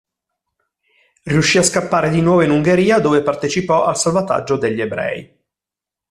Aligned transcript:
Riuscì 1.25 1.59
a 1.59 1.63
scappare 1.63 2.09
di 2.09 2.21
nuovo 2.21 2.41
in 2.41 2.49
Ungheria, 2.49 2.99
dove 2.99 3.21
partecipò 3.21 3.85
al 3.85 3.95
salvataggio 3.97 4.57
degli 4.57 4.81
ebrei. 4.81 5.39